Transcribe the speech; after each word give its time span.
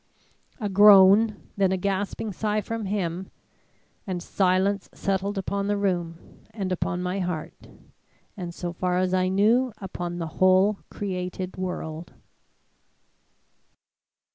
"A 0.59 0.67
groan; 0.67 1.51
then 1.57 1.71
a 1.71 1.77
gasping 1.77 2.33
sigh 2.33 2.59
from 2.59 2.85
him, 2.85 3.29
and 4.07 4.23
silence 4.23 4.89
settled 4.95 5.37
upon 5.37 5.67
the 5.67 5.77
room 5.77 6.43
and 6.49 6.71
upon 6.71 7.03
my 7.03 7.19
heart 7.19 7.67
and 8.35 8.51
so 8.51 8.73
far 8.73 8.97
as 8.97 9.13
I 9.13 9.27
knew 9.27 9.71
upon 9.77 10.17
the 10.17 10.25
whole 10.41 10.79
created 10.89 11.55
world. 11.55 12.15